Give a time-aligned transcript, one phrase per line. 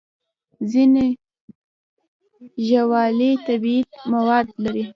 [0.71, 1.07] ځینې
[2.67, 4.85] ژاولې طبیعي مواد لري.